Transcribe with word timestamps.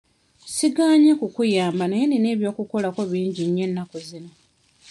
Sigaanye 0.55 1.11
kukuyamba 1.19 1.83
naye 1.87 2.03
nnina 2.05 2.27
eby'okukolako 2.35 3.01
bingi 3.11 3.43
nnyo 3.45 3.63
ennaku 3.67 3.97
zino. 4.07 4.31